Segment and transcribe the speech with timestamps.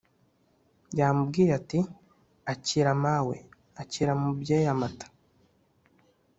[0.99, 1.79] yamubwiye Ati:
[2.51, 3.35] “Akira mawe,
[3.81, 5.07] akira mubyeyi amata